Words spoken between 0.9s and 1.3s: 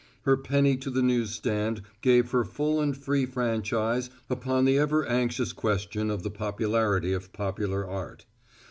news